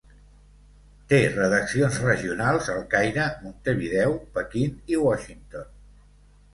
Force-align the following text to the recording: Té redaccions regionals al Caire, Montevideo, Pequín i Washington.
Té 1.11 1.19
redaccions 1.35 1.99
regionals 2.07 2.71
al 2.77 2.83
Caire, 2.97 3.29
Montevideo, 3.47 4.19
Pequín 4.41 4.77
i 4.97 5.03
Washington. 5.07 5.75